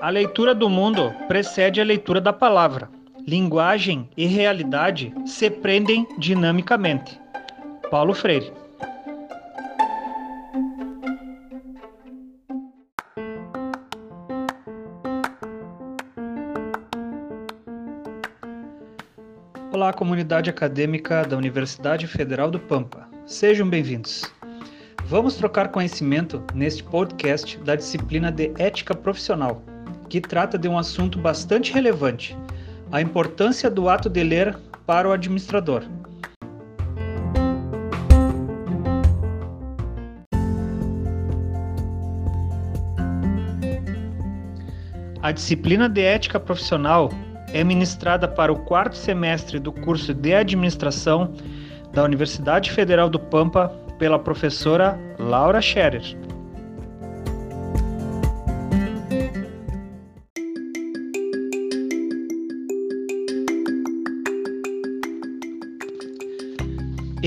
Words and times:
A 0.00 0.08
leitura 0.08 0.54
do 0.54 0.66
mundo 0.66 1.14
precede 1.28 1.78
a 1.78 1.84
leitura 1.84 2.22
da 2.22 2.32
palavra. 2.32 2.88
Linguagem 3.28 4.08
e 4.16 4.24
realidade 4.24 5.12
se 5.26 5.50
prendem 5.50 6.08
dinamicamente. 6.18 7.20
Paulo 7.90 8.14
Freire. 8.14 8.50
Olá, 19.70 19.92
comunidade 19.92 20.48
acadêmica 20.48 21.24
da 21.24 21.36
Universidade 21.36 22.06
Federal 22.06 22.50
do 22.50 22.58
Pampa. 22.58 23.06
Sejam 23.26 23.68
bem-vindos. 23.68 24.24
Vamos 25.04 25.34
trocar 25.34 25.68
conhecimento 25.68 26.42
neste 26.54 26.82
podcast 26.82 27.58
da 27.58 27.74
disciplina 27.74 28.32
de 28.32 28.52
Ética 28.56 28.94
Profissional, 28.94 29.62
que 30.10 30.20
trata 30.20 30.58
de 30.58 30.68
um 30.68 30.76
assunto 30.76 31.18
bastante 31.18 31.72
relevante: 31.72 32.36
a 32.90 33.00
importância 33.00 33.70
do 33.70 33.88
ato 33.88 34.10
de 34.10 34.22
ler 34.24 34.58
para 34.84 35.08
o 35.08 35.12
administrador. 35.12 35.84
A 45.22 45.32
disciplina 45.32 45.88
de 45.88 46.00
Ética 46.00 46.40
Profissional 46.40 47.10
é 47.52 47.62
ministrada 47.62 48.26
para 48.26 48.52
o 48.52 48.64
quarto 48.64 48.96
semestre 48.96 49.60
do 49.60 49.70
curso 49.70 50.12
de 50.12 50.34
Administração 50.34 51.34
da 51.92 52.02
Universidade 52.02 52.70
Federal 52.72 53.08
do 53.08 53.18
Pampa 53.18 53.68
pela 53.98 54.18
professora 54.18 54.98
Laura 55.18 55.60
Scherer. 55.60 56.16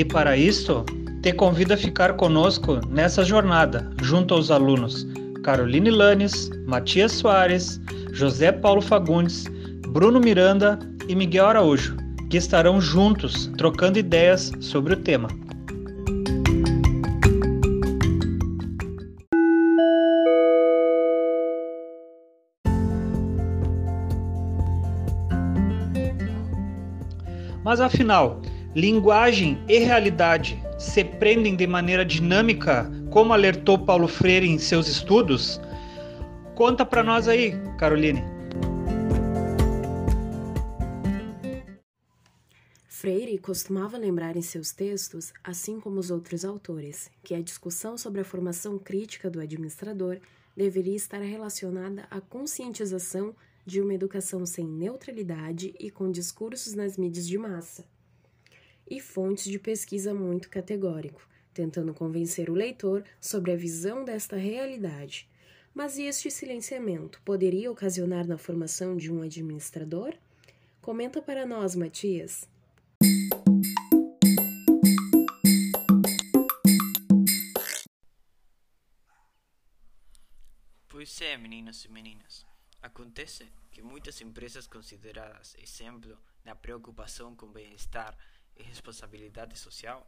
E 0.03 0.05
para 0.05 0.35
isso, 0.35 0.83
te 1.21 1.31
convido 1.31 1.73
a 1.73 1.77
ficar 1.77 2.17
conosco 2.17 2.81
nessa 2.89 3.23
jornada, 3.23 3.89
junto 4.01 4.33
aos 4.33 4.51
alunos 4.51 5.07
Caroline 5.45 5.89
Lanes, 5.89 6.51
Matias 6.67 7.13
Soares, 7.13 7.79
José 8.13 8.51
Paulo 8.51 8.81
Fagundes 8.81 9.45
Bruno 9.87 10.19
Miranda 10.19 10.77
e 11.07 11.15
Miguel 11.15 11.45
Araújo, 11.45 11.95
que 12.29 12.35
estarão 12.35 12.81
juntos 12.81 13.49
trocando 13.57 13.97
ideias 13.97 14.51
sobre 14.59 14.95
o 14.95 14.97
tema. 14.97 15.29
Mas 27.63 27.79
afinal, 27.79 28.41
linguagem 28.75 29.63
e 29.67 29.79
realidade 29.79 30.61
se 30.79 31.03
prendem 31.03 31.55
de 31.55 31.67
maneira 31.67 32.03
dinâmica, 32.03 32.91
como 33.11 33.33
alertou 33.33 33.77
Paulo 33.77 34.07
Freire 34.07 34.47
em 34.47 34.57
seus 34.57 34.87
estudos? 34.87 35.61
Conta 36.55 36.85
para 36.85 37.03
nós 37.03 37.27
aí, 37.27 37.53
Caroline. 37.77 38.23
Freire 42.87 43.37
costumava 43.37 43.97
lembrar 43.97 44.37
em 44.37 44.41
seus 44.41 44.71
textos, 44.71 45.33
assim 45.43 45.79
como 45.79 45.99
os 45.99 46.09
outros 46.09 46.45
autores, 46.45 47.11
que 47.21 47.35
a 47.35 47.41
discussão 47.41 47.97
sobre 47.97 48.21
a 48.21 48.25
formação 48.25 48.79
crítica 48.79 49.29
do 49.29 49.41
administrador 49.41 50.19
deveria 50.55 50.95
estar 50.95 51.19
relacionada 51.19 52.07
à 52.09 52.21
conscientização 52.21 53.35
de 53.65 53.81
uma 53.81 53.93
educação 53.93 54.45
sem 54.45 54.65
neutralidade 54.65 55.73
e 55.79 55.89
com 55.89 56.11
discursos 56.11 56.73
nas 56.73 56.97
mídias 56.97 57.27
de 57.27 57.37
massa, 57.37 57.85
e 58.89 58.99
fontes 58.99 59.45
de 59.45 59.59
pesquisa 59.59 60.13
muito 60.13 60.49
categórico, 60.49 61.27
tentando 61.53 61.93
convencer 61.93 62.49
o 62.49 62.53
leitor 62.53 63.03
sobre 63.19 63.51
a 63.51 63.55
visão 63.55 64.03
desta 64.03 64.35
realidade. 64.35 65.29
Mas 65.73 65.97
este 65.97 66.29
silenciamento 66.29 67.21
poderia 67.23 67.71
ocasionar 67.71 68.27
na 68.27 68.37
formação 68.37 68.95
de 68.95 69.11
um 69.11 69.21
administrador? 69.21 70.13
Comenta 70.81 71.21
para 71.21 71.45
nós, 71.45 71.75
Matias. 71.75 72.47
Pois 80.87 81.19
é, 81.21 81.35
meninos 81.37 81.83
e 81.85 81.91
meninas. 81.91 82.45
Acontece 82.81 83.51
que 83.71 83.81
muitas 83.81 84.21
empresas 84.21 84.67
consideradas 84.67 85.55
exemplo 85.57 86.17
na 86.45 86.53
preocupação 86.53 87.35
com 87.35 87.47
bem-estar 87.47 88.15
e 88.57 88.63
responsabilidade 88.63 89.57
social 89.57 90.07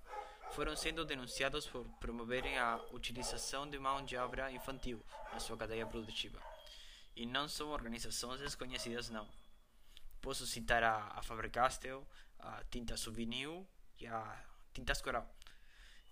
foram 0.51 0.75
sendo 0.75 1.03
denunciados 1.03 1.65
por 1.65 1.85
promoverem 1.99 2.57
a 2.57 2.77
utilização 2.91 3.69
de 3.69 3.77
mão 3.79 4.03
de 4.05 4.15
obra 4.15 4.51
infantil 4.51 5.03
na 5.33 5.39
sua 5.39 5.57
cadeia 5.57 5.85
produtiva. 5.85 6.41
E 7.15 7.25
não 7.25 7.47
são 7.47 7.69
organizações 7.69 8.39
desconhecidas, 8.39 9.09
não. 9.09 9.27
Posso 10.21 10.45
citar 10.45 10.83
a, 10.83 11.07
a 11.15 11.21
Faber-Castell, 11.21 12.07
a 12.39 12.63
Tinta 12.65 12.97
Souvenir 12.97 13.65
e 13.99 14.07
a 14.07 14.45
Tintas 14.73 15.01
Coral. 15.01 15.29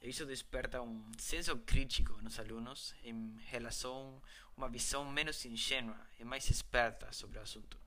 Isso 0.01 0.25
desperta 0.25 0.81
um 0.81 1.11
senso 1.17 1.57
crítico 1.59 2.21
nos 2.21 2.37
alunos 2.37 2.93
em 3.03 3.37
relação 3.45 4.21
a 4.49 4.57
uma 4.57 4.69
visão 4.69 5.09
menos 5.09 5.45
ingênua 5.45 5.97
e 6.19 6.25
mais 6.25 6.49
esperta 6.49 7.11
sobre 7.13 7.39
o 7.39 7.41
assunto. 7.41 7.77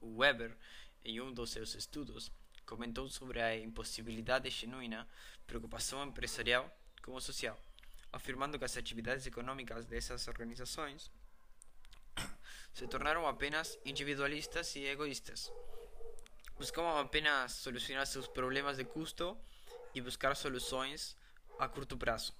O 0.00 0.16
Weber, 0.16 0.56
em 1.04 1.20
um 1.20 1.32
dos 1.32 1.50
seus 1.50 1.74
estudos, 1.74 2.32
comentou 2.70 3.08
sobre 3.08 3.42
a 3.42 3.58
impossibilidade 3.58 4.48
genuína 4.48 5.04
preocupação 5.44 6.04
empresarial 6.04 6.72
como 7.02 7.20
social, 7.20 7.58
afirmando 8.12 8.56
que 8.56 8.64
as 8.64 8.76
atividades 8.76 9.26
econômicas 9.26 9.86
dessas 9.86 10.28
organizações 10.28 11.10
se 12.72 12.86
tornaram 12.86 13.26
apenas 13.26 13.76
individualistas 13.84 14.76
e 14.76 14.84
egoístas. 14.86 15.52
Buscavam 16.56 16.96
apenas 16.98 17.54
solucionar 17.54 18.06
seus 18.06 18.28
problemas 18.28 18.76
de 18.76 18.84
custo 18.84 19.36
e 19.92 20.00
buscar 20.00 20.36
soluções 20.36 21.16
a 21.58 21.66
curto 21.68 21.96
prazo. 21.96 22.32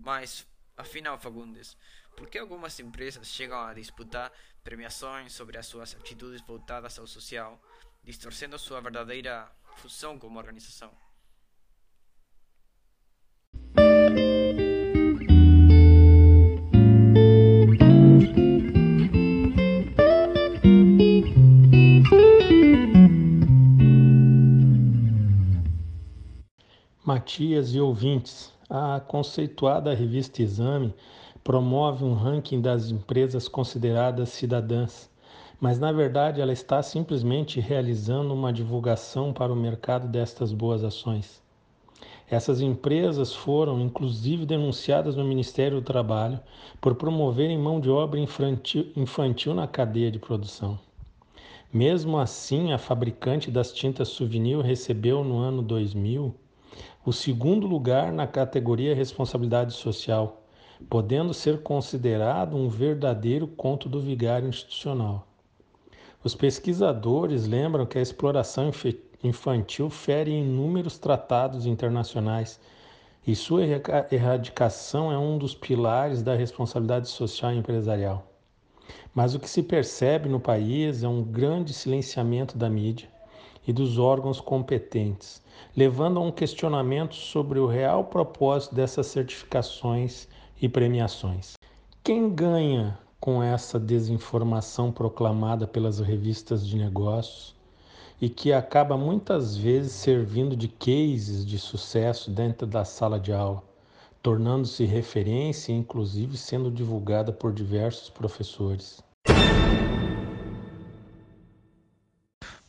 Mas, 0.00 0.46
afinal, 0.76 1.18
Fagundes, 1.18 1.78
por 2.14 2.28
que 2.28 2.38
algumas 2.38 2.78
empresas 2.78 3.28
chegam 3.28 3.58
a 3.58 3.72
disputar 3.72 4.30
premiações 4.62 5.32
sobre 5.32 5.56
as 5.56 5.64
suas 5.66 5.94
atitudes 5.94 6.42
voltadas 6.42 6.98
ao 6.98 7.06
social, 7.06 7.58
distorcendo 8.02 8.58
sua 8.58 8.80
verdadeira 8.80 9.50
função 9.76 10.18
como 10.18 10.38
organização? 10.38 10.90
Matias 27.04 27.74
e 27.74 27.80
ouvintes, 27.80 28.52
a 28.68 29.00
conceituada 29.00 29.92
revista 29.92 30.42
Exame 30.42 30.94
promove 31.42 32.04
um 32.04 32.14
ranking 32.14 32.60
das 32.60 32.90
empresas 32.90 33.48
consideradas 33.48 34.28
cidadãs, 34.28 35.09
mas 35.60 35.78
na 35.78 35.92
verdade 35.92 36.40
ela 36.40 36.52
está 36.52 36.82
simplesmente 36.82 37.60
realizando 37.60 38.32
uma 38.32 38.52
divulgação 38.52 39.32
para 39.32 39.52
o 39.52 39.56
mercado 39.56 40.08
destas 40.08 40.52
boas 40.52 40.82
ações. 40.82 41.42
Essas 42.30 42.60
empresas 42.60 43.34
foram 43.34 43.80
inclusive 43.80 44.46
denunciadas 44.46 45.16
no 45.16 45.24
Ministério 45.24 45.80
do 45.80 45.84
Trabalho 45.84 46.40
por 46.80 46.94
promoverem 46.94 47.58
mão 47.58 47.78
de 47.78 47.90
obra 47.90 48.18
infantil, 48.18 48.90
infantil 48.96 49.52
na 49.52 49.66
cadeia 49.66 50.10
de 50.10 50.18
produção. 50.18 50.78
Mesmo 51.72 52.18
assim, 52.18 52.72
a 52.72 52.78
fabricante 52.78 53.50
das 53.50 53.72
tintas 53.72 54.08
Souvenir 54.08 54.60
recebeu 54.60 55.22
no 55.22 55.38
ano 55.38 55.60
2000 55.60 56.34
o 57.04 57.12
segundo 57.12 57.66
lugar 57.66 58.12
na 58.12 58.26
categoria 58.26 58.94
Responsabilidade 58.94 59.72
Social, 59.74 60.42
podendo 60.88 61.34
ser 61.34 61.62
considerado 61.62 62.56
um 62.56 62.68
verdadeiro 62.68 63.46
conto 63.46 63.88
do 63.88 64.00
vigário 64.00 64.48
institucional. 64.48 65.29
Os 66.22 66.34
pesquisadores 66.34 67.46
lembram 67.46 67.86
que 67.86 67.98
a 67.98 68.02
exploração 68.02 68.70
infantil 69.24 69.88
fere 69.88 70.30
inúmeros 70.30 70.98
tratados 70.98 71.64
internacionais 71.64 72.60
e 73.26 73.34
sua 73.34 73.62
erradicação 74.10 75.10
é 75.10 75.16
um 75.16 75.38
dos 75.38 75.54
pilares 75.54 76.22
da 76.22 76.34
responsabilidade 76.34 77.08
social 77.08 77.54
empresarial. 77.54 78.26
Mas 79.14 79.34
o 79.34 79.40
que 79.40 79.48
se 79.48 79.62
percebe 79.62 80.28
no 80.28 80.38
país 80.38 81.02
é 81.02 81.08
um 81.08 81.22
grande 81.22 81.72
silenciamento 81.72 82.58
da 82.58 82.68
mídia 82.68 83.08
e 83.66 83.72
dos 83.72 83.98
órgãos 83.98 84.42
competentes, 84.42 85.42
levando 85.74 86.18
a 86.18 86.22
um 86.22 86.30
questionamento 86.30 87.14
sobre 87.14 87.58
o 87.58 87.66
real 87.66 88.04
propósito 88.04 88.74
dessas 88.74 89.06
certificações 89.06 90.28
e 90.60 90.68
premiações. 90.68 91.54
Quem 92.04 92.28
ganha 92.34 92.98
com 93.20 93.42
essa 93.42 93.78
desinformação 93.78 94.90
proclamada 94.90 95.66
pelas 95.66 96.00
revistas 96.00 96.66
de 96.66 96.76
negócios 96.76 97.54
e 98.18 98.28
que 98.28 98.52
acaba 98.52 98.96
muitas 98.96 99.56
vezes 99.56 99.92
servindo 99.92 100.56
de 100.56 100.68
cases 100.68 101.44
de 101.44 101.58
sucesso 101.58 102.30
dentro 102.30 102.66
da 102.66 102.84
sala 102.84 103.20
de 103.20 103.32
aula, 103.32 103.62
tornando-se 104.22 104.84
referência 104.84 105.72
e 105.72 105.76
inclusive 105.76 106.36
sendo 106.36 106.70
divulgada 106.70 107.30
por 107.32 107.52
diversos 107.52 108.08
professores. 108.08 109.02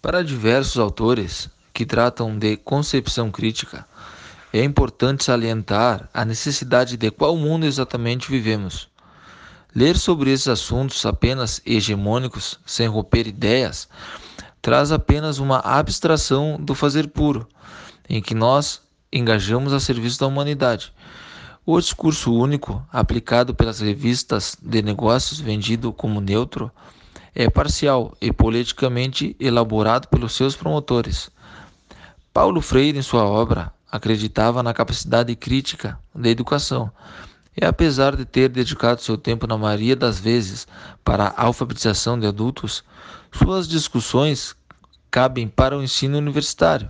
Para 0.01 0.23
diversos 0.23 0.77
autores 0.77 1.49
que 1.73 1.85
tratam 1.85 2.37
de 2.37 2.57
concepção 2.57 3.31
crítica, 3.31 3.87
é 4.51 4.63
importante 4.63 5.23
salientar 5.23 6.09
a 6.13 6.25
necessidade 6.25 6.97
de 6.97 7.09
qual 7.09 7.37
mundo 7.37 7.65
exatamente 7.65 8.29
vivemos. 8.29 8.90
Ler 9.73 9.97
sobre 9.97 10.31
esses 10.31 10.49
assuntos 10.49 11.05
apenas 11.05 11.61
hegemônicos, 11.65 12.59
sem 12.65 12.87
romper 12.87 13.25
ideias, 13.25 13.87
traz 14.61 14.91
apenas 14.91 15.39
uma 15.39 15.59
abstração 15.59 16.57
do 16.59 16.75
fazer 16.75 17.07
puro, 17.07 17.47
em 18.09 18.21
que 18.21 18.35
nós 18.35 18.81
engajamos 19.13 19.71
a 19.71 19.79
serviço 19.79 20.19
da 20.19 20.27
humanidade. 20.27 20.93
O 21.65 21.79
discurso 21.79 22.33
único, 22.33 22.85
aplicado 22.91 23.55
pelas 23.55 23.79
revistas 23.79 24.57
de 24.61 24.81
negócios 24.81 25.39
vendido 25.39 25.93
como 25.93 26.19
neutro, 26.19 26.69
é 27.33 27.49
parcial 27.49 28.13
e 28.19 28.29
politicamente 28.33 29.37
elaborado 29.39 30.09
pelos 30.09 30.33
seus 30.33 30.53
promotores. 30.53 31.29
Paulo 32.33 32.59
Freire, 32.61 32.99
em 32.99 33.01
sua 33.01 33.23
obra, 33.23 33.71
acreditava 33.89 34.61
na 34.61 34.73
capacidade 34.73 35.33
crítica 35.35 35.97
da 36.13 36.29
educação. 36.29 36.91
E 37.59 37.65
apesar 37.65 38.15
de 38.15 38.23
ter 38.23 38.47
dedicado 38.47 39.01
seu 39.01 39.17
tempo 39.17 39.45
na 39.45 39.57
maioria 39.57 39.95
das 39.95 40.19
vezes 40.19 40.67
para 41.03 41.27
a 41.27 41.43
alfabetização 41.43 42.17
de 42.17 42.25
adultos, 42.25 42.83
suas 43.31 43.67
discussões 43.67 44.55
cabem 45.09 45.47
para 45.47 45.77
o 45.77 45.83
ensino 45.83 46.17
universitário. 46.17 46.89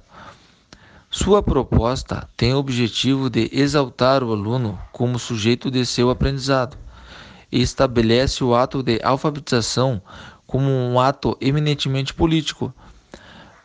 Sua 1.10 1.42
proposta 1.42 2.30
tem 2.38 2.54
o 2.54 2.58
objetivo 2.58 3.30
de 3.30 3.50
exaltar 3.52 4.24
o 4.24 4.32
aluno 4.32 4.80
como 4.92 5.18
sujeito 5.20 5.72
de 5.72 5.86
seu 5.86 6.10
aprendizado 6.10 6.78
e 7.52 7.62
estabelece 7.62 8.44
o 8.44 8.56
ato 8.56 8.82
de 8.82 9.00
alfabetização 9.04 10.02
como 10.46 10.70
um 10.70 11.00
ato 11.00 11.36
eminentemente 11.42 12.14
político, 12.14 12.74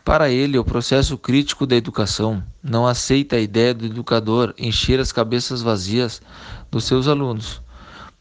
para 0.06 0.31
ele, 0.31 0.56
o 0.56 0.64
processo 0.64 1.19
crítico 1.19 1.67
da 1.67 1.75
educação 1.75 2.41
não 2.62 2.87
aceita 2.87 3.35
a 3.35 3.41
ideia 3.41 3.75
do 3.75 3.87
educador 3.87 4.55
encher 4.56 5.00
as 5.00 5.11
cabeças 5.11 5.62
vazias 5.62 6.23
dos 6.70 6.85
seus 6.85 7.08
alunos. 7.08 7.61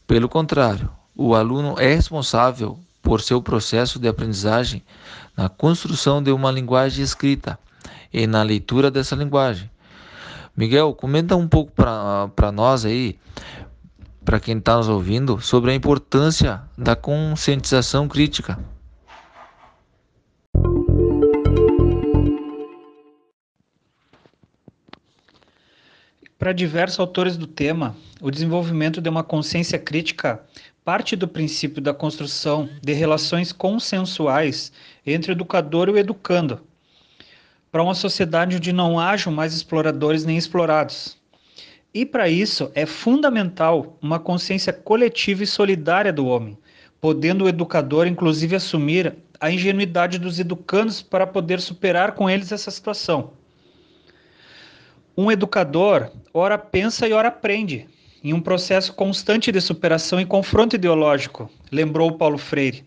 Pelo 0.04 0.28
contrário, 0.28 0.90
o 1.14 1.32
aluno 1.32 1.76
é 1.78 1.94
responsável 1.94 2.76
por 3.00 3.20
seu 3.20 3.40
processo 3.40 4.00
de 4.00 4.08
aprendizagem 4.08 4.82
na 5.36 5.48
construção 5.48 6.20
de 6.20 6.32
uma 6.32 6.50
linguagem 6.50 7.04
escrita 7.04 7.56
e 8.12 8.26
na 8.26 8.42
leitura 8.42 8.90
dessa 8.90 9.14
linguagem. 9.14 9.70
Miguel, 10.56 10.92
comenta 10.92 11.36
um 11.36 11.46
pouco 11.46 11.70
para 11.70 12.50
nós 12.50 12.84
aí, 12.84 13.16
para 14.24 14.40
quem 14.40 14.58
está 14.58 14.76
nos 14.76 14.88
ouvindo, 14.88 15.40
sobre 15.40 15.70
a 15.70 15.74
importância 15.76 16.62
da 16.76 16.96
conscientização 16.96 18.08
crítica. 18.08 18.58
Para 26.46 26.52
diversos 26.52 27.00
autores 27.00 27.36
do 27.36 27.44
tema, 27.44 27.96
o 28.20 28.30
desenvolvimento 28.30 29.00
de 29.00 29.08
uma 29.08 29.24
consciência 29.24 29.80
crítica 29.80 30.40
parte 30.84 31.16
do 31.16 31.26
princípio 31.26 31.82
da 31.82 31.92
construção 31.92 32.68
de 32.80 32.92
relações 32.92 33.50
consensuais 33.50 34.70
entre 35.04 35.32
o 35.32 35.34
educador 35.34 35.88
e 35.88 35.90
o 35.90 35.98
educando, 35.98 36.60
para 37.72 37.82
uma 37.82 37.96
sociedade 37.96 38.54
onde 38.54 38.72
não 38.72 38.96
hajam 38.96 39.32
mais 39.32 39.54
exploradores 39.54 40.24
nem 40.24 40.38
explorados. 40.38 41.18
E 41.92 42.06
para 42.06 42.28
isso 42.28 42.70
é 42.76 42.86
fundamental 42.86 43.98
uma 44.00 44.20
consciência 44.20 44.72
coletiva 44.72 45.42
e 45.42 45.48
solidária 45.48 46.12
do 46.12 46.26
homem, 46.26 46.56
podendo 47.00 47.46
o 47.46 47.48
educador 47.48 48.06
inclusive 48.06 48.54
assumir 48.54 49.16
a 49.40 49.50
ingenuidade 49.50 50.16
dos 50.16 50.38
educandos 50.38 51.02
para 51.02 51.26
poder 51.26 51.60
superar 51.60 52.12
com 52.12 52.30
eles 52.30 52.52
essa 52.52 52.70
situação. 52.70 53.32
Um 55.18 55.30
educador, 55.30 56.12
ora 56.34 56.58
pensa 56.58 57.08
e 57.08 57.12
ora 57.14 57.28
aprende, 57.28 57.88
em 58.22 58.34
um 58.34 58.40
processo 58.40 58.92
constante 58.92 59.50
de 59.50 59.62
superação 59.62 60.20
e 60.20 60.26
confronto 60.26 60.76
ideológico, 60.76 61.50
lembrou 61.72 62.18
Paulo 62.18 62.36
Freire. 62.36 62.84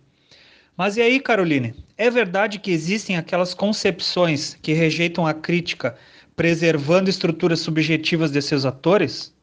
Mas 0.78 0.96
e 0.96 1.02
aí, 1.02 1.20
Caroline? 1.20 1.74
É 1.98 2.08
verdade 2.12 2.60
que 2.60 2.70
existem 2.70 3.18
aquelas 3.18 3.56
concepções 3.56 4.54
que 4.62 4.74
rejeitam 4.74 5.26
a 5.26 5.34
crítica, 5.34 5.98
preservando 6.36 7.10
estruturas 7.10 7.62
subjetivas 7.62 8.30
de 8.30 8.42
seus 8.44 8.64
atores? 8.64 9.34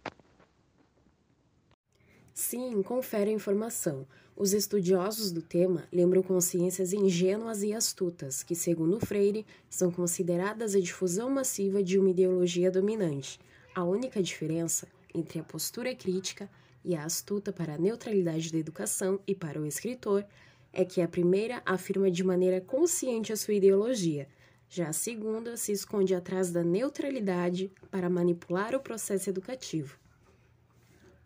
Sim, 2.32 2.82
confere 2.85 3.31
a 3.31 3.35
informação. 3.35 4.06
Os 4.38 4.53
estudiosos 4.53 5.33
do 5.33 5.41
tema 5.41 5.85
lembram 5.91 6.23
consciências 6.23 6.93
ingênuas 6.93 7.62
e 7.62 7.73
astutas, 7.73 8.43
que, 8.43 8.55
segundo 8.55 9.00
Freire, 9.00 9.47
são 9.71 9.91
consideradas 9.91 10.75
a 10.75 10.81
difusão 10.81 11.31
massiva 11.31 11.83
de 11.83 11.99
uma 11.99 12.11
ideologia 12.11 12.71
dominante. 12.71 13.41
A 13.75 13.83
única 13.83 14.23
diferença 14.23 14.87
entre 15.15 15.38
a 15.38 15.43
postura 15.43 15.94
crítica 15.94 16.50
e 16.85 16.94
a 16.94 17.05
astuta 17.05 17.50
para 17.50 17.77
a 17.77 17.79
neutralidade 17.79 18.53
da 18.53 18.59
educação 18.59 19.19
e 19.27 19.35
para 19.35 19.59
o 19.59 19.65
escritor 19.65 20.23
é 20.71 20.85
que 20.85 21.00
a 21.00 21.09
primeira 21.09 21.62
afirma 21.65 22.11
de 22.11 22.23
maneira 22.23 22.61
consciente 22.61 23.32
a 23.32 23.37
sua 23.37 23.55
ideologia, 23.55 24.29
já 24.69 24.89
a 24.89 24.93
segunda 24.93 25.56
se 25.56 25.73
esconde 25.73 26.15
atrás 26.15 26.50
da 26.50 26.62
neutralidade 26.62 27.73
para 27.91 28.11
manipular 28.11 28.75
o 28.75 28.81
processo 28.81 29.31
educativo. 29.31 29.99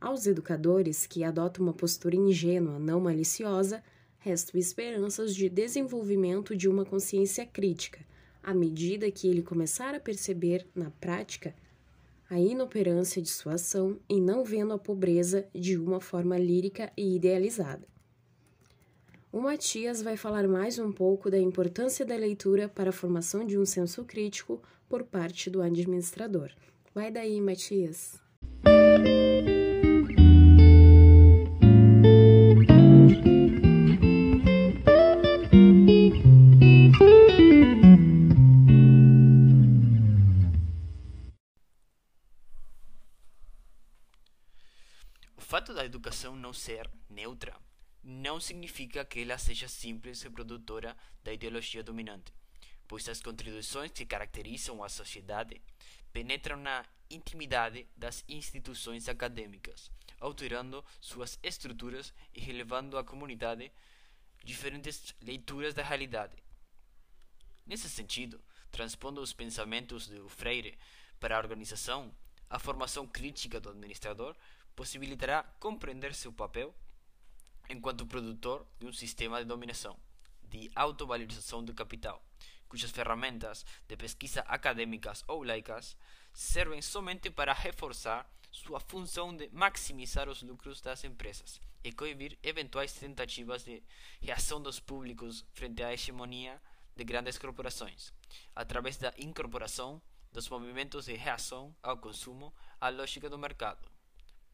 Aos 0.00 0.26
educadores 0.26 1.06
que 1.06 1.22
adotam 1.22 1.62
uma 1.62 1.74
postura 1.74 2.16
ingênua, 2.16 2.78
não 2.78 3.00
maliciosa, 3.00 3.82
restam 4.18 4.58
esperanças 4.58 5.34
de 5.34 5.48
desenvolvimento 5.48 6.56
de 6.56 6.68
uma 6.68 6.86
consciência 6.86 7.44
crítica, 7.44 8.00
à 8.42 8.54
medida 8.54 9.10
que 9.10 9.28
ele 9.28 9.42
começar 9.42 9.94
a 9.94 10.00
perceber, 10.00 10.66
na 10.74 10.90
prática, 10.90 11.54
a 12.30 12.38
inoperância 12.38 13.20
de 13.20 13.28
sua 13.28 13.54
ação 13.54 13.98
e 14.08 14.20
não 14.20 14.42
vendo 14.42 14.72
a 14.72 14.78
pobreza 14.78 15.46
de 15.54 15.76
uma 15.76 16.00
forma 16.00 16.38
lírica 16.38 16.90
e 16.96 17.16
idealizada. 17.16 17.86
O 19.32 19.40
Matias 19.40 20.00
vai 20.00 20.16
falar 20.16 20.48
mais 20.48 20.78
um 20.78 20.90
pouco 20.90 21.30
da 21.30 21.38
importância 21.38 22.06
da 22.06 22.16
leitura 22.16 22.68
para 22.68 22.90
a 22.90 22.92
formação 22.92 23.44
de 23.44 23.58
um 23.58 23.66
senso 23.66 24.04
crítico 24.04 24.62
por 24.88 25.04
parte 25.04 25.50
do 25.50 25.60
administrador. 25.60 26.50
Vai 26.94 27.10
daí, 27.10 27.40
Matias! 27.40 28.18
Fato 45.50 45.74
da 45.74 45.84
educação 45.84 46.36
não 46.36 46.52
ser 46.52 46.88
neutra 47.08 47.60
não 48.04 48.38
significa 48.38 49.04
que 49.04 49.20
ela 49.20 49.36
seja 49.36 49.66
simples 49.66 50.22
reprodutora 50.22 50.96
da 51.24 51.32
ideologia 51.32 51.82
dominante, 51.82 52.32
pois 52.86 53.08
as 53.08 53.20
contribuições 53.20 53.90
que 53.90 54.06
caracterizam 54.06 54.80
a 54.84 54.88
sociedade 54.88 55.60
penetram 56.12 56.56
na 56.56 56.86
intimidade 57.10 57.84
das 57.96 58.24
instituições 58.28 59.08
acadêmicas, 59.08 59.90
alterando 60.20 60.84
suas 61.00 61.36
estruturas 61.42 62.14
e 62.32 62.38
relevando 62.38 62.96
à 62.96 63.02
comunidade 63.02 63.72
diferentes 64.44 65.16
leituras 65.20 65.74
da 65.74 65.82
realidade. 65.82 66.36
Nesse 67.66 67.90
sentido, 67.90 68.40
transpondo 68.70 69.20
os 69.20 69.32
pensamentos 69.32 70.06
de 70.06 70.20
Freire 70.28 70.78
para 71.18 71.34
a 71.34 71.40
organização, 71.40 72.14
a 72.48 72.60
formação 72.60 73.04
crítica 73.04 73.60
do 73.60 73.70
administrador 73.70 74.36
possibilitará 74.74 75.42
compreender 75.58 76.14
seu 76.14 76.32
papel 76.32 76.74
enquanto 77.68 78.06
produtor 78.06 78.66
de 78.78 78.86
um 78.86 78.92
sistema 78.92 79.38
de 79.38 79.44
dominação, 79.44 79.96
de 80.42 80.70
autovalorização 80.74 81.64
do 81.64 81.74
capital, 81.74 82.22
cujas 82.68 82.90
ferramentas 82.90 83.64
de 83.86 83.96
pesquisa 83.96 84.40
acadêmicas 84.42 85.24
ou 85.28 85.42
laicas 85.42 85.96
servem 86.32 86.82
somente 86.82 87.30
para 87.30 87.52
reforçar 87.52 88.28
sua 88.50 88.80
função 88.80 89.34
de 89.34 89.48
maximizar 89.52 90.28
os 90.28 90.42
lucros 90.42 90.80
das 90.80 91.04
empresas 91.04 91.60
e 91.82 91.92
coibir 91.92 92.38
eventuais 92.42 92.92
tentativas 92.92 93.64
de 93.64 93.82
reação 94.20 94.60
dos 94.60 94.80
públicos 94.80 95.44
frente 95.52 95.82
à 95.82 95.92
hegemonia 95.92 96.60
de 96.96 97.04
grandes 97.04 97.38
corporações, 97.38 98.12
através 98.54 98.96
da 98.98 99.14
incorporação 99.16 100.02
dos 100.32 100.48
movimentos 100.48 101.06
de 101.06 101.14
reação 101.14 101.74
ao 101.82 101.96
consumo 101.96 102.54
à 102.80 102.88
lógica 102.88 103.28
do 103.28 103.38
mercado. 103.38 103.89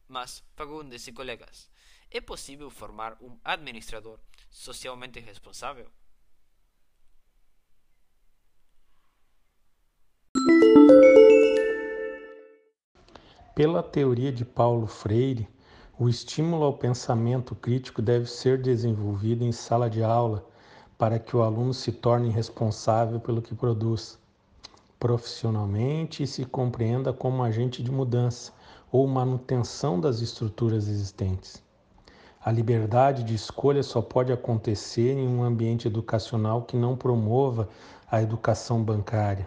Mas, 0.08 0.42
Fagundes 0.54 1.06
e 1.08 1.12
colegas, 1.12 1.68
é 2.10 2.20
possível 2.20 2.70
formar 2.70 3.16
um 3.20 3.36
administrador 3.44 4.18
socialmente 4.50 5.18
responsável? 5.18 5.90
Pela 13.54 13.82
teoria 13.82 14.30
de 14.30 14.44
Paulo 14.44 14.86
Freire, 14.86 15.48
o 15.98 16.08
estímulo 16.08 16.64
ao 16.64 16.76
pensamento 16.76 17.54
crítico 17.54 18.00
deve 18.00 18.26
ser 18.26 18.60
desenvolvido 18.60 19.44
em 19.44 19.50
sala 19.50 19.90
de 19.90 20.02
aula 20.02 20.46
para 20.98 21.18
que 21.18 21.36
o 21.36 21.42
aluno 21.42 21.74
se 21.74 21.90
torne 21.90 22.28
responsável 22.28 23.18
pelo 23.18 23.42
que 23.42 23.54
produz 23.54 24.18
profissionalmente 25.00 26.22
e 26.22 26.26
se 26.26 26.44
compreenda 26.44 27.12
como 27.12 27.42
agente 27.42 27.82
de 27.82 27.90
mudança 27.90 28.52
ou 28.96 29.06
manutenção 29.06 30.00
das 30.00 30.22
estruturas 30.22 30.88
existentes. 30.88 31.62
A 32.42 32.50
liberdade 32.50 33.24
de 33.24 33.34
escolha 33.34 33.82
só 33.82 34.00
pode 34.00 34.32
acontecer 34.32 35.12
em 35.12 35.28
um 35.28 35.44
ambiente 35.44 35.86
educacional 35.86 36.62
que 36.62 36.78
não 36.78 36.96
promova 36.96 37.68
a 38.10 38.22
educação 38.22 38.82
bancária. 38.82 39.46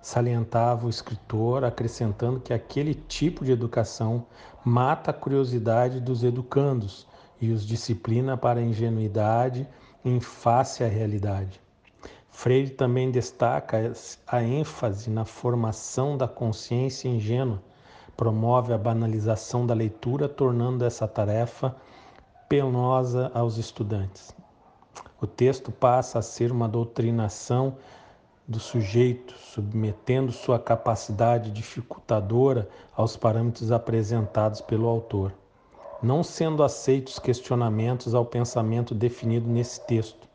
Salientava 0.00 0.86
o 0.86 0.88
escritor, 0.88 1.64
acrescentando 1.64 2.38
que 2.38 2.54
aquele 2.54 2.94
tipo 2.94 3.44
de 3.44 3.50
educação 3.50 4.24
mata 4.64 5.10
a 5.10 5.14
curiosidade 5.14 5.98
dos 5.98 6.22
educandos 6.22 7.04
e 7.40 7.50
os 7.50 7.66
disciplina 7.66 8.36
para 8.36 8.60
a 8.60 8.64
ingenuidade 8.64 9.66
em 10.04 10.20
face 10.20 10.84
à 10.84 10.86
realidade. 10.86 11.60
Freire 12.30 12.70
também 12.70 13.10
destaca 13.10 13.92
a 14.24 14.40
ênfase 14.40 15.10
na 15.10 15.24
formação 15.24 16.16
da 16.16 16.28
consciência 16.28 17.08
ingênua, 17.08 17.60
promove 18.18 18.74
a 18.74 18.78
banalização 18.78 19.64
da 19.64 19.72
leitura, 19.72 20.28
tornando 20.28 20.84
essa 20.84 21.06
tarefa 21.06 21.74
penosa 22.48 23.30
aos 23.32 23.56
estudantes. 23.56 24.34
O 25.20 25.26
texto 25.26 25.70
passa 25.70 26.18
a 26.18 26.22
ser 26.22 26.50
uma 26.50 26.68
doutrinação 26.68 27.76
do 28.46 28.58
sujeito, 28.58 29.32
submetendo 29.38 30.32
sua 30.32 30.58
capacidade 30.58 31.52
dificultadora 31.52 32.68
aos 32.96 33.16
parâmetros 33.16 33.70
apresentados 33.70 34.60
pelo 34.60 34.88
autor, 34.88 35.32
não 36.02 36.24
sendo 36.24 36.64
aceitos 36.64 37.18
questionamentos 37.20 38.14
ao 38.14 38.24
pensamento 38.24 38.94
definido 38.94 39.48
nesse 39.48 39.80
texto 39.86 40.28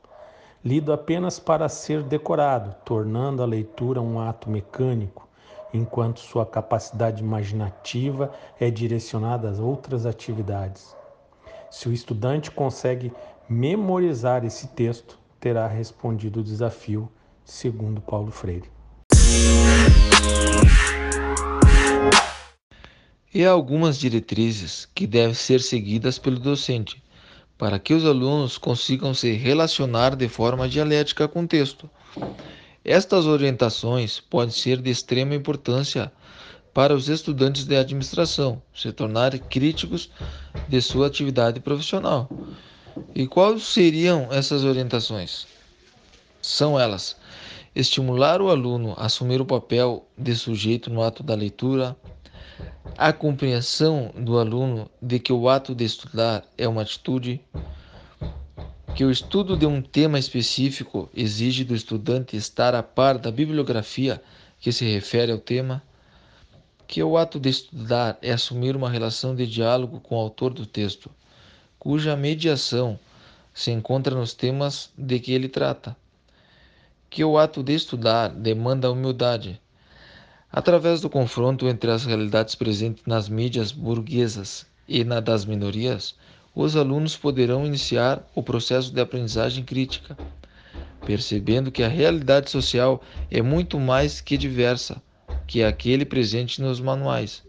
lido 0.63 0.94
apenas 0.94 1.40
para 1.40 1.68
ser 1.68 2.02
decorado, 2.04 2.74
tornando 2.86 3.44
a 3.44 3.46
leitura 3.46 4.02
um 4.02 4.20
ato 4.20 4.50
mecânico, 4.50 5.28
enquanto 5.74 6.20
sua 6.20 6.46
capacidade 6.46 7.24
imaginativa 7.24 8.32
é 8.60 8.70
direcionada 8.70 9.50
a 9.50 9.62
outras 9.62 10.06
atividades. 10.06 10.96
Se 11.72 11.89
o 11.89 11.94
estudante 11.94 12.51
consegue 12.51 13.12
memorizar 13.50 14.46
esse 14.46 14.68
texto, 14.68 15.20
terá 15.39 15.68
respondido 15.68 16.39
o 16.39 16.44
desafio, 16.44 17.10
segundo 17.44 18.00
Paulo 18.00 18.32
Freire. 18.32 18.70
E 23.34 23.44
há 23.44 23.50
algumas 23.50 23.98
diretrizes 23.98 24.88
que 24.94 25.08
devem 25.08 25.34
ser 25.34 25.60
seguidas 25.60 26.20
pelo 26.20 26.39
docente 26.39 27.03
para 27.58 27.80
que 27.80 27.94
os 27.94 28.06
alunos 28.06 28.58
consigam 28.58 29.13
se 29.13 29.32
relacionar 29.34 30.15
de 30.15 30.27
forma 30.27 30.68
dialética 30.68 31.27
com 31.27 31.44
o 31.44 31.48
texto. 31.48 31.89
Estas 32.86 33.25
orientações 33.25 34.20
podem 34.20 34.54
ser 34.54 34.82
de 34.82 34.90
extrema 34.90 35.34
importância 35.34 36.12
para 36.74 36.94
os 36.94 37.08
estudantes 37.08 37.63
de 37.63 37.78
administração 37.78 38.62
se 38.75 38.92
tornarem 38.92 39.40
críticos 39.40 40.10
de 40.68 40.82
sua 40.82 41.08
atividade 41.08 41.62
profissional. 41.62 42.28
E 43.16 43.25
quais 43.25 43.63
seriam 43.63 44.28
essas 44.32 44.66
orientações? 44.66 45.48
São 46.42 46.78
elas: 46.78 47.16
estimular 47.74 48.42
o 48.42 48.50
aluno 48.50 48.94
a 48.98 49.06
assumir 49.06 49.40
o 49.40 49.46
papel 49.46 50.06
de 50.18 50.36
sujeito 50.36 50.90
no 50.90 51.02
ato 51.02 51.24
da 51.24 51.36
leitura, 51.36 51.96
a 52.98 53.13
compreensão 53.13 54.12
do 54.13 54.38
aluno 54.38 54.90
de 55.02 55.20
que 55.20 55.32
o 55.32 55.48
ato 55.48 55.74
de 55.74 55.86
estudar 55.86 56.44
é 56.58 56.68
uma 56.68 56.82
atitude, 56.82 57.40
que 58.96 59.04
o 59.04 59.12
estudo 59.12 59.58
de 59.58 59.66
um 59.66 59.82
tema 59.82 60.20
específico 60.20 61.10
exige 61.14 61.64
do 61.64 61.76
estudante 61.76 62.38
estar 62.38 62.76
a 62.76 62.84
par 62.84 63.18
da 63.18 63.32
bibliografia 63.32 64.22
que 64.60 64.72
se 64.72 64.86
refere 64.86 65.32
ao 65.32 65.38
tema, 65.38 65.82
que 66.88 67.02
o 67.02 67.18
ato 67.18 67.40
de 67.40 67.50
estudar 67.50 68.18
é 68.22 68.32
assumir 68.32 68.76
uma 68.76 68.90
relação 68.90 69.36
de 69.36 69.48
diálogo 69.48 70.00
com 70.00 70.16
o 70.16 70.20
autor 70.20 70.54
do 70.54 70.66
texto, 70.66 71.10
cuja 71.80 72.16
mediação 72.16 73.00
se 73.54 73.72
encontra 73.72 74.16
nos 74.16 74.34
temas 74.34 74.92
de 74.98 75.20
que 75.20 75.32
ele 75.32 75.50
trata, 75.50 75.96
que 77.10 77.24
o 77.24 77.38
ato 77.38 77.64
de 77.64 77.74
estudar 77.74 78.30
demanda 78.30 78.92
humildade, 78.92 79.60
Através 80.56 81.02
do 81.02 81.10
confronto 81.10 81.68
entre 81.68 81.90
as 81.90 82.06
realidades 82.06 82.54
presentes 82.54 83.04
nas 83.08 83.28
mídias 83.28 83.72
burguesas 83.72 84.68
e 84.88 85.04
na 85.04 85.20
das 85.20 85.46
minorias, 85.46 86.14
os 86.55 86.75
alunos 86.75 87.15
poderão 87.15 87.65
iniciar 87.65 88.24
o 88.36 88.43
processo 88.43 88.93
de 88.93 89.01
aprendizagem 89.01 89.63
crítica, 89.63 90.17
percebendo 91.05 91.72
que 91.72 91.83
a 91.83 91.88
realidade 91.88 92.50
social 92.50 93.01
é 93.29 93.41
muito 93.41 93.79
mais 93.79 94.22
que 94.22 94.38
diversa 94.38 95.01
que 95.48 95.63
aquele 95.63 96.05
presente 96.05 96.62
nos 96.62 96.79
manuais 96.79 97.43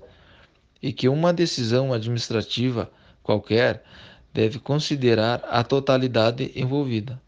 e 0.82 0.92
que 0.92 1.08
uma 1.08 1.32
decisão 1.32 1.92
administrativa 1.92 2.90
qualquer 3.23 3.84
deve 4.32 4.58
considerar 4.58 5.42
a 5.49 5.62
totalidade 5.62 6.50
envolvida. 6.56 7.20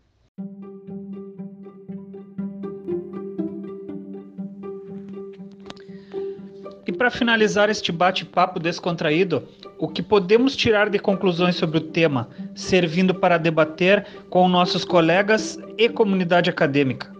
para 6.96 7.10
finalizar 7.10 7.68
este 7.70 7.92
bate-papo 7.92 8.58
descontraído, 8.58 9.46
o 9.78 9.88
que 9.88 10.02
podemos 10.02 10.56
tirar 10.56 10.88
de 10.88 10.98
conclusões 10.98 11.56
sobre 11.56 11.78
o 11.78 11.80
tema, 11.80 12.28
servindo 12.54 13.14
para 13.14 13.38
debater 13.38 14.06
com 14.30 14.48
nossos 14.48 14.84
colegas 14.84 15.58
e 15.76 15.88
comunidade 15.88 16.48
acadêmica? 16.48 17.14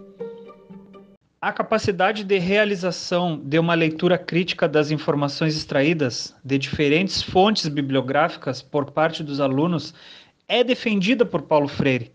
A 1.39 1.51
capacidade 1.51 2.23
de 2.23 2.37
realização 2.39 3.39
de 3.43 3.59
uma 3.59 3.75
leitura 3.75 4.17
crítica 4.17 4.67
das 4.67 4.89
informações 4.89 5.55
extraídas 5.55 6.35
de 6.43 6.57
diferentes 6.57 7.21
fontes 7.21 7.67
bibliográficas 7.67 8.61
por 8.61 8.91
parte 8.91 9.23
dos 9.23 9.39
alunos 9.39 9.93
é 10.47 10.63
defendida 10.63 11.25
por 11.25 11.43
Paulo 11.43 11.67
Freire, 11.67 12.11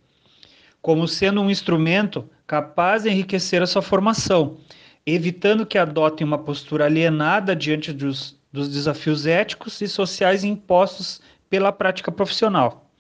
como 0.81 1.07
sendo 1.07 1.41
um 1.41 1.51
instrumento 1.51 2.29
capaz 2.47 3.05
de 3.05 3.11
enriquecer 3.11 3.63
a 3.63 3.67
sua 3.67 3.81
formação 3.81 4.59
evitando 5.07 5.67
que 5.67 5.79
adotem 5.79 6.27
uma 6.27 6.39
postura 6.39 6.87
alienada 6.87 7.57
diante 7.57 7.93
dos, 7.93 8.39
dos 8.53 8.69
desafios 8.69 9.27
éticos 9.27 9.81
e 9.81 9.89
sociais 9.89 10.45
impostos 10.45 11.21
pela 11.49 11.73
prática 11.73 12.13
profissional. 12.13 12.91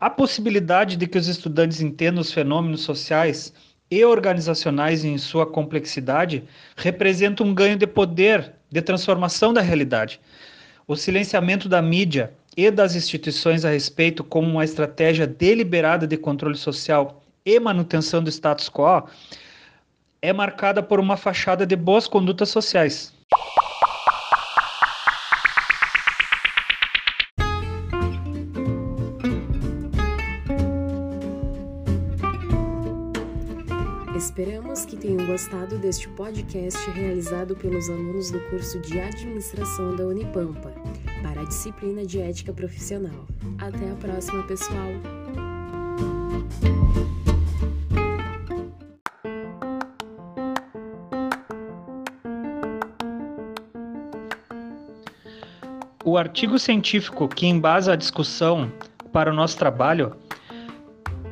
A 0.00 0.08
possibilidade 0.08 0.96
de 0.96 1.06
que 1.06 1.18
os 1.18 1.26
estudantes 1.26 1.80
entendam 1.80 2.20
os 2.20 2.32
fenômenos 2.32 2.82
sociais 2.82 3.52
e 3.90 4.04
organizacionais 4.04 5.04
em 5.04 5.16
sua 5.18 5.46
complexidade 5.46 6.44
representa 6.76 7.42
um 7.42 7.54
ganho 7.54 7.76
de 7.76 7.86
poder 7.86 8.54
de 8.70 8.82
transformação 8.82 9.52
da 9.52 9.60
realidade. 9.60 10.20
O 10.86 10.94
silenciamento 10.94 11.68
da 11.68 11.80
mídia 11.80 12.32
e 12.56 12.70
das 12.70 12.94
instituições 12.94 13.64
a 13.64 13.70
respeito 13.70 14.22
como 14.22 14.48
uma 14.48 14.64
estratégia 14.64 15.26
deliberada 15.26 16.06
de 16.06 16.16
controle 16.16 16.56
social 16.56 17.22
e 17.44 17.58
manutenção 17.58 18.22
do 18.22 18.30
status 18.30 18.68
quo 18.68 19.08
é 20.20 20.32
marcada 20.32 20.82
por 20.82 21.00
uma 21.00 21.16
fachada 21.16 21.66
de 21.66 21.76
boas 21.76 22.06
condutas 22.06 22.48
sociais. 22.50 23.14
Esperamos 34.28 34.84
que 34.84 34.94
tenham 34.94 35.26
gostado 35.26 35.78
deste 35.78 36.06
podcast 36.10 36.78
realizado 36.90 37.56
pelos 37.56 37.88
alunos 37.88 38.30
do 38.30 38.38
curso 38.50 38.78
de 38.78 39.00
Administração 39.00 39.96
da 39.96 40.04
Unipampa, 40.04 40.70
para 41.22 41.40
a 41.40 41.44
disciplina 41.44 42.04
de 42.04 42.20
Ética 42.20 42.52
Profissional. 42.52 43.26
Até 43.56 43.90
a 43.90 43.94
próxima, 43.94 44.42
pessoal! 44.42 44.90
O 56.04 56.18
artigo 56.18 56.58
científico 56.58 57.26
que 57.28 57.46
embasa 57.46 57.94
a 57.94 57.96
discussão 57.96 58.70
para 59.10 59.30
o 59.32 59.34
nosso 59.34 59.56
trabalho 59.56 60.14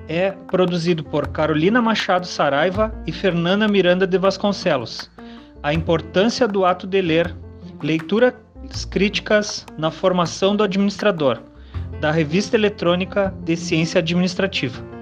é 0.08 0.30
produzido 0.30 1.02
por 1.04 1.28
Carolina 1.28 1.82
Machado 1.82 2.26
Saraiva 2.26 2.94
e 3.06 3.12
Fernanda 3.12 3.66
Miranda 3.68 4.06
de 4.06 4.18
Vasconcelos. 4.18 5.10
A 5.62 5.72
importância 5.72 6.46
do 6.46 6.64
ato 6.64 6.86
de 6.86 7.00
ler, 7.00 7.34
leituras 7.82 8.34
críticas 8.90 9.66
na 9.76 9.90
formação 9.90 10.54
do 10.54 10.62
administrador, 10.62 11.40
da 12.00 12.10
Revista 12.10 12.56
Eletrônica 12.56 13.34
de 13.44 13.56
Ciência 13.56 13.98
Administrativa. 13.98 14.95